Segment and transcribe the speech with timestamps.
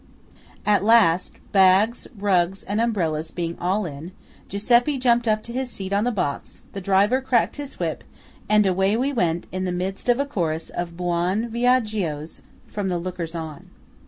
[0.65, 4.13] At last, bags, rugs, and umbrellas being all in,
[4.49, 8.03] Giuseppe jumped up to his seat on the box, the driver cracked his whip,
[8.49, 12.97] and away we went in the midst of a chorus of "buon viaggios" from the
[12.97, 13.69] lookers on.